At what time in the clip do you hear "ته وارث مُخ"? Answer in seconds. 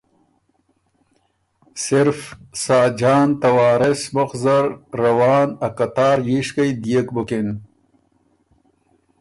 3.41-4.29